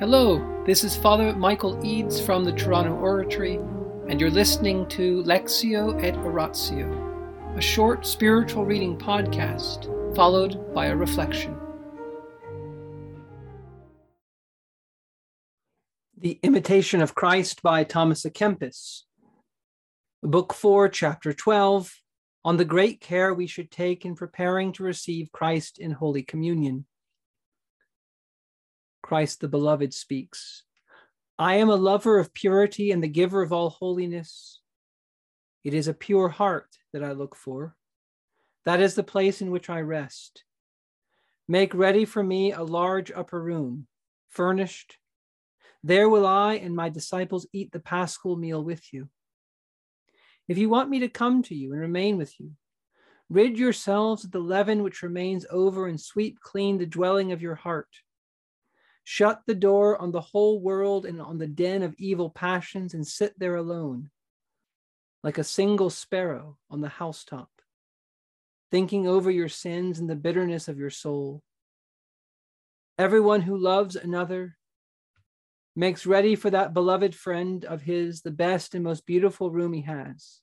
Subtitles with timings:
[0.00, 3.60] Hello, this is Father Michael Eads from the Toronto Oratory,
[4.08, 9.86] and you're listening to Lectio et Oratio, a short spiritual reading podcast
[10.16, 11.56] followed by a reflection.
[16.18, 19.02] The Imitation of Christ by Thomas à Kempis,
[20.24, 21.94] Book 4, Chapter 12,
[22.44, 26.84] on the great care we should take in preparing to receive Christ in Holy Communion.
[29.04, 30.62] Christ the Beloved speaks
[31.38, 34.62] I am a lover of purity and the giver of all holiness.
[35.62, 37.76] It is a pure heart that I look for.
[38.64, 40.44] That is the place in which I rest.
[41.46, 43.88] Make ready for me a large upper room,
[44.30, 44.96] furnished.
[45.82, 49.10] There will I and my disciples eat the paschal meal with you.
[50.48, 52.52] If you want me to come to you and remain with you,
[53.28, 57.56] rid yourselves of the leaven which remains over and sweep clean the dwelling of your
[57.56, 57.88] heart
[59.04, 63.06] Shut the door on the whole world and on the den of evil passions and
[63.06, 64.10] sit there alone,
[65.22, 67.50] like a single sparrow on the housetop,
[68.70, 71.42] thinking over your sins and the bitterness of your soul.
[72.98, 74.56] Everyone who loves another
[75.76, 79.82] makes ready for that beloved friend of his the best and most beautiful room he
[79.82, 80.40] has.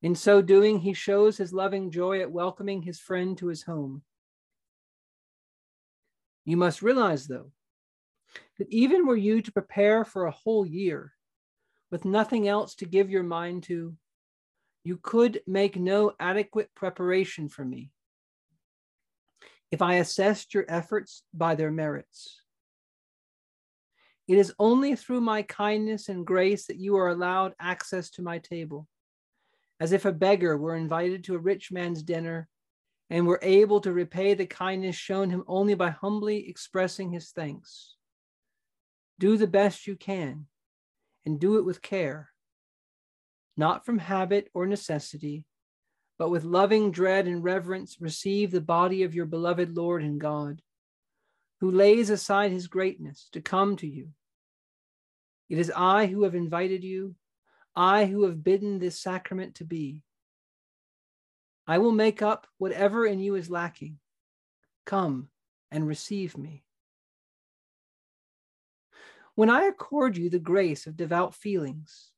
[0.00, 4.02] In so doing, he shows his loving joy at welcoming his friend to his home.
[6.48, 7.52] You must realize, though,
[8.56, 11.12] that even were you to prepare for a whole year
[11.90, 13.94] with nothing else to give your mind to,
[14.82, 17.90] you could make no adequate preparation for me.
[19.70, 22.40] If I assessed your efforts by their merits,
[24.26, 28.38] it is only through my kindness and grace that you are allowed access to my
[28.38, 28.88] table,
[29.80, 32.48] as if a beggar were invited to a rich man's dinner
[33.10, 37.94] and were able to repay the kindness shown him only by humbly expressing his thanks.
[39.18, 40.46] Do the best you can
[41.24, 42.30] and do it with care,
[43.56, 45.44] not from habit or necessity,
[46.18, 50.60] but with loving dread and reverence receive the body of your beloved Lord and God,
[51.60, 54.10] who lays aside his greatness to come to you.
[55.48, 57.14] It is I who have invited you,
[57.74, 60.02] I who have bidden this sacrament to be.
[61.70, 63.98] I will make up whatever in you is lacking.
[64.86, 65.28] Come
[65.70, 66.64] and receive me.
[69.34, 72.10] When I accord you the grace of devout feelings,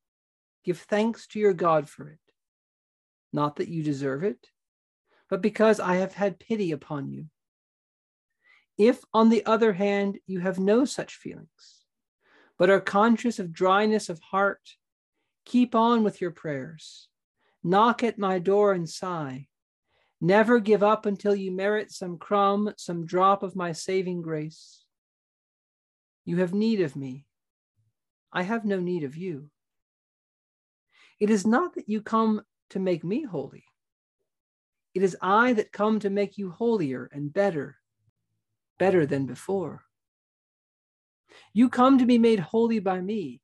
[0.64, 2.20] give thanks to your God for it.
[3.32, 4.38] Not that you deserve it,
[5.28, 7.26] but because I have had pity upon you.
[8.78, 11.84] If, on the other hand, you have no such feelings,
[12.56, 14.76] but are conscious of dryness of heart,
[15.44, 17.09] keep on with your prayers
[17.62, 19.48] Knock at my door and sigh.
[20.20, 24.84] Never give up until you merit some crumb, some drop of my saving grace.
[26.24, 27.26] You have need of me.
[28.32, 29.50] I have no need of you.
[31.18, 33.64] It is not that you come to make me holy.
[34.94, 37.76] It is I that come to make you holier and better,
[38.78, 39.84] better than before.
[41.52, 43.40] You come to be made holy by me,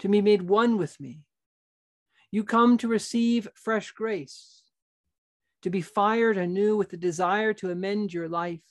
[0.00, 1.24] to be made one with me,
[2.30, 4.62] you come to receive fresh grace,
[5.62, 8.64] to be fired anew with the desire to amend your life.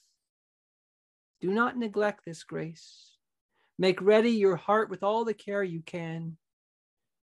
[1.42, 3.18] Do not neglect this grace.
[3.80, 6.38] Make ready your heart with all the care you can,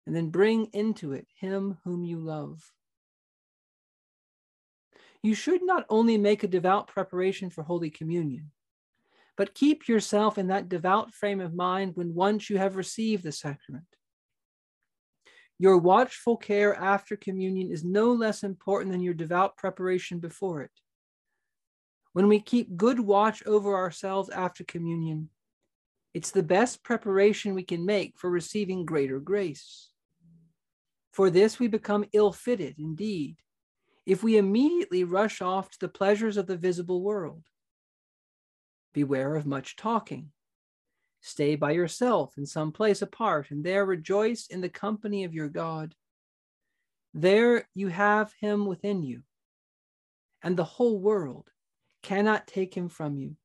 [0.05, 2.71] and then bring into it him whom you love.
[5.21, 8.51] You should not only make a devout preparation for Holy Communion,
[9.35, 13.31] but keep yourself in that devout frame of mind when once you have received the
[13.31, 13.85] sacrament.
[15.61, 20.71] Your watchful care after communion is no less important than your devout preparation before it.
[22.13, 25.29] When we keep good watch over ourselves after communion,
[26.13, 29.89] it's the best preparation we can make for receiving greater grace.
[31.11, 33.35] For this, we become ill fitted indeed
[34.05, 37.43] if we immediately rush off to the pleasures of the visible world.
[38.93, 40.31] Beware of much talking
[41.21, 45.49] Stay by yourself in some place apart, and there rejoice in the company of your
[45.49, 45.93] God.
[47.13, 49.23] There you have him within you,
[50.41, 51.49] and the whole world
[52.03, 53.35] cannot take him from you.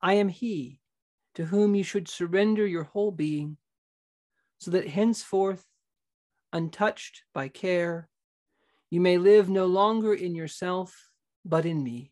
[0.00, 0.80] I am he
[1.34, 3.56] to whom you should surrender your whole being,
[4.58, 5.64] so that henceforth,
[6.52, 8.08] untouched by care,
[8.90, 11.08] you may live no longer in yourself,
[11.44, 12.11] but in me.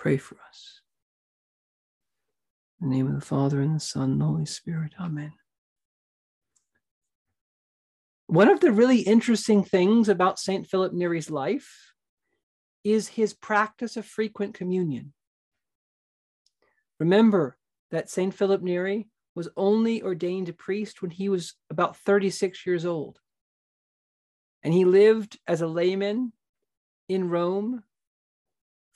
[0.00, 0.80] pray for us.
[2.80, 4.94] In the name of the Father, and the Son, and the Holy Spirit.
[4.98, 5.34] Amen.
[8.26, 10.66] One of the really interesting things about St.
[10.66, 11.92] Philip Neri's life
[12.82, 15.12] is his practice of frequent communion.
[16.98, 17.58] Remember
[17.90, 18.32] that St.
[18.32, 23.18] Philip Neri was only ordained a priest when he was about 36 years old.
[24.62, 26.32] And he lived as a layman
[27.06, 27.82] in Rome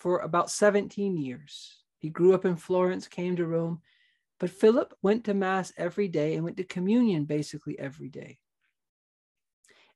[0.04, 1.78] for about 17 years.
[1.98, 3.80] He grew up in Florence, came to Rome,
[4.38, 8.36] but Philip went to Mass every day and went to communion basically every day.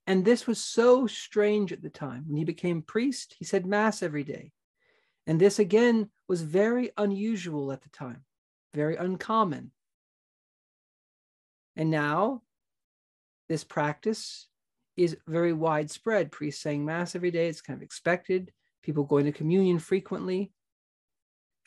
[0.07, 2.23] And this was so strange at the time.
[2.27, 4.51] When he became priest, he said Mass every day.
[5.27, 8.25] And this again was very unusual at the time,
[8.73, 9.71] very uncommon.
[11.75, 12.41] And now
[13.47, 14.47] this practice
[14.97, 16.31] is very widespread.
[16.31, 18.51] Priests saying Mass every day, it's kind of expected.
[18.83, 20.51] People going to communion frequently.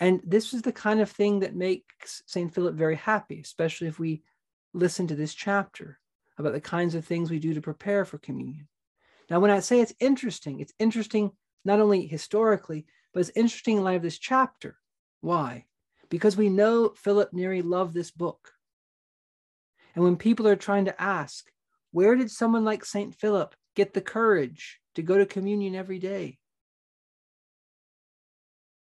[0.00, 2.52] And this is the kind of thing that makes St.
[2.52, 4.22] Philip very happy, especially if we
[4.74, 5.98] listen to this chapter
[6.38, 8.68] about the kinds of things we do to prepare for communion.
[9.30, 11.30] Now, when I say it's interesting, it's interesting
[11.64, 14.76] not only historically, but it's interesting in light of this chapter.
[15.20, 15.66] Why?
[16.08, 18.52] Because we know Philip Neri loved this book.
[19.94, 21.50] And when people are trying to ask,
[21.92, 23.14] where did someone like St.
[23.14, 26.38] Philip get the courage to go to communion every day?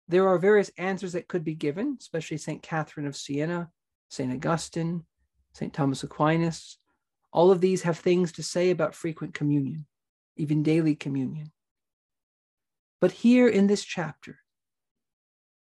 [0.09, 2.63] There are various answers that could be given, especially St.
[2.63, 3.71] Catherine of Siena,
[4.11, 4.33] St.
[4.33, 5.05] Augustine,
[5.55, 5.73] St.
[5.73, 6.79] Thomas Aquinas.
[7.33, 9.87] All of these have things to say about frequent communion,
[10.37, 11.53] even daily communion.
[13.01, 14.39] But here in this chapter,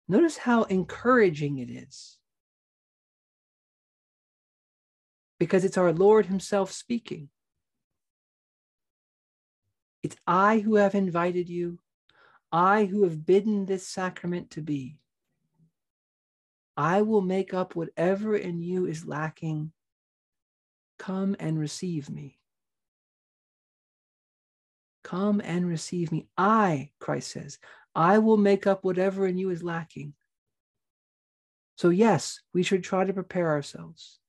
[0.07, 2.18] notice how encouraging it is.
[5.39, 7.30] Because it's our Lord Himself speaking.
[10.04, 11.80] It's I who have invited you,
[12.51, 15.00] I who have bidden this sacrament to be.
[16.75, 19.71] I will make up whatever in you is lacking
[21.01, 22.38] Come and receive me.
[25.03, 26.27] Come and receive me.
[26.38, 27.57] I, Christ says,
[27.95, 30.13] I will make up whatever in you is lacking.
[31.75, 34.19] So, yes, we should try to prepare ourselves.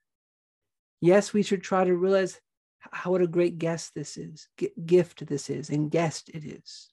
[1.02, 2.40] Yes, we should try to realize
[2.78, 4.48] how what a great guest this is,
[4.86, 6.88] gift this is, and guest it is.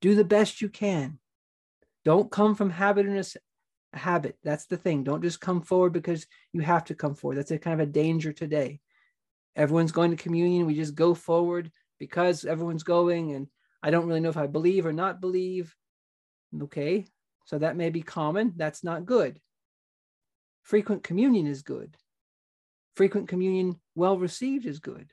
[0.00, 1.18] Do the best you can.
[2.04, 4.36] Don't come from habit a habit.
[4.44, 5.04] That's the thing.
[5.04, 7.36] Don't just come forward because you have to come forward.
[7.36, 8.80] That's a kind of a danger today.
[9.56, 10.66] Everyone's going to communion.
[10.66, 13.48] We just go forward because everyone's going, and
[13.82, 15.74] I don't really know if I believe or not believe.
[16.62, 17.06] Okay,
[17.44, 18.52] so that may be common.
[18.56, 19.40] That's not good.
[20.62, 21.96] Frequent communion is good.
[22.94, 25.12] Frequent communion, well received, is good.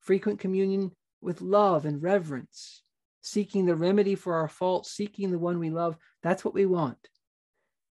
[0.00, 2.82] Frequent communion with love and reverence,
[3.20, 5.96] seeking the remedy for our faults, seeking the one we love.
[6.22, 6.98] That's what we want.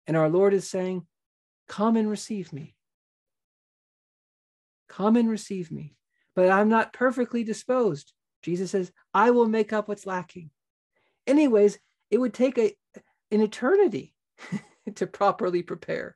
[0.06, 1.06] And our Lord is saying,
[1.68, 2.76] Come and receive me.
[4.88, 5.96] Come and receive me.
[6.36, 8.14] But I'm not perfectly disposed.
[8.42, 10.50] Jesus says, I will make up what's lacking.
[11.26, 11.78] Anyways,
[12.10, 12.74] it would take a,
[13.32, 14.14] an eternity
[14.96, 16.16] to properly prepare.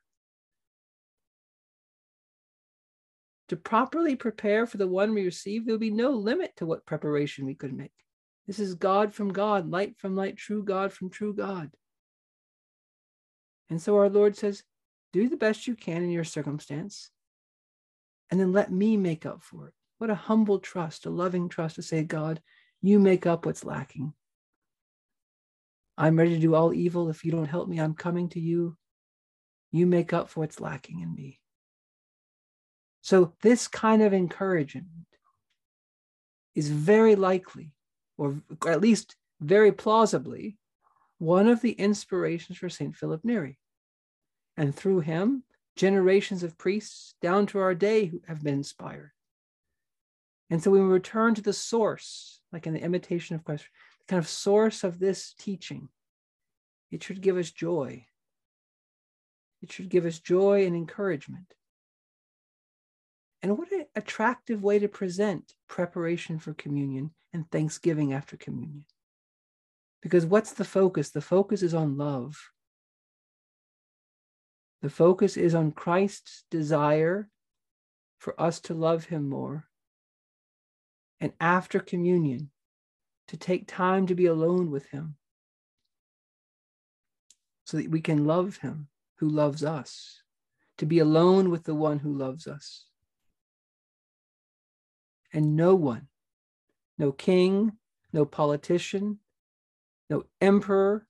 [3.48, 6.86] To properly prepare for the one we receive, there will be no limit to what
[6.86, 7.92] preparation we could make.
[8.52, 11.70] This is God from God, light from light, true God from true God.
[13.70, 14.62] And so our Lord says,
[15.10, 17.10] do the best you can in your circumstance,
[18.30, 19.72] and then let me make up for it.
[19.96, 22.42] What a humble trust, a loving trust to say, God,
[22.82, 24.12] you make up what's lacking.
[25.96, 27.08] I'm ready to do all evil.
[27.08, 28.76] If you don't help me, I'm coming to you.
[29.70, 31.40] You make up for what's lacking in me.
[33.00, 34.88] So, this kind of encouragement
[36.54, 37.72] is very likely,
[38.16, 40.58] or at least very plausibly,
[41.18, 42.96] one of the inspirations for St.
[42.96, 43.58] Philip Neri
[44.56, 45.44] and through him,
[45.76, 49.12] generations of priests down to our day have been inspired.
[50.50, 53.64] And so when we return to the source, like in the imitation of Christ,
[54.00, 55.88] the kind of source of this teaching,
[56.90, 58.04] it should give us joy.
[59.62, 61.54] It should give us joy and encouragement.
[63.42, 68.84] And what an attractive way to present preparation for communion and thanksgiving after communion.
[70.00, 71.10] Because what's the focus?
[71.10, 72.50] The focus is on love.
[74.82, 77.28] The focus is on Christ's desire
[78.18, 79.64] for us to love him more.
[81.20, 82.50] And after communion,
[83.28, 85.16] to take time to be alone with him.
[87.64, 90.22] so that we can love him who loves us,
[90.78, 92.86] to be alone with the one who loves us.
[95.32, 96.08] And no one,
[96.98, 97.72] no king,
[98.12, 99.18] no politician,
[100.10, 101.06] no emperor,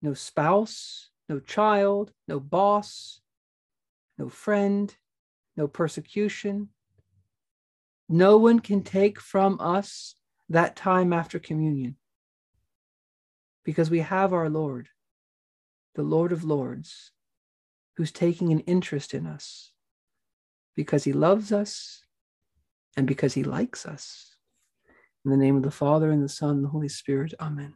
[0.00, 3.20] no spouse, no child, no boss,
[4.16, 4.94] no friend,
[5.56, 6.68] no persecution.
[8.08, 10.14] No one can take from us
[10.48, 11.96] that time after communion
[13.64, 14.88] because we have our Lord,
[15.94, 17.12] the Lord of Lords,
[17.96, 19.72] who's taking an interest in us
[20.74, 22.02] because he loves us
[22.98, 24.34] and because he likes us.
[25.24, 27.74] In the name of the Father, and the Son, and the Holy Spirit, amen.